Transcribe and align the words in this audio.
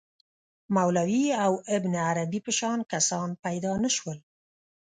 مولوی 0.75 1.25
او 1.45 1.53
ابن 1.75 1.93
عربي 2.07 2.39
په 2.45 2.51
شان 2.59 2.79
کسان 2.91 3.29
پیدا 3.43 3.73
نه 3.83 3.89
شول. 3.95 4.17